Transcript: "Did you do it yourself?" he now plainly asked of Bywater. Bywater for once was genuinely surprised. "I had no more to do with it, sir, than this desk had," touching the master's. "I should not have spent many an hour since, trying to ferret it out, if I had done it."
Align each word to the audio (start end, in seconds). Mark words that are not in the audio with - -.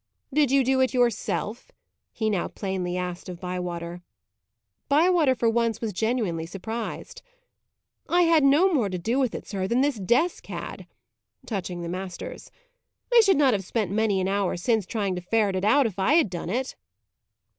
"Did 0.33 0.49
you 0.49 0.63
do 0.63 0.79
it 0.79 0.95
yourself?" 0.95 1.71
he 2.11 2.31
now 2.31 2.47
plainly 2.47 2.97
asked 2.97 3.29
of 3.29 3.39
Bywater. 3.39 4.01
Bywater 4.89 5.35
for 5.35 5.47
once 5.47 5.79
was 5.79 5.93
genuinely 5.93 6.47
surprised. 6.47 7.21
"I 8.09 8.23
had 8.23 8.43
no 8.43 8.73
more 8.73 8.89
to 8.89 8.97
do 8.97 9.19
with 9.19 9.35
it, 9.35 9.45
sir, 9.45 9.67
than 9.67 9.81
this 9.81 9.97
desk 9.99 10.47
had," 10.47 10.87
touching 11.45 11.83
the 11.83 11.87
master's. 11.87 12.49
"I 13.13 13.21
should 13.23 13.37
not 13.37 13.53
have 13.53 13.63
spent 13.63 13.91
many 13.91 14.19
an 14.19 14.27
hour 14.27 14.57
since, 14.57 14.87
trying 14.87 15.13
to 15.17 15.21
ferret 15.21 15.55
it 15.55 15.63
out, 15.63 15.85
if 15.85 15.99
I 15.99 16.13
had 16.15 16.31
done 16.31 16.49
it." 16.49 16.75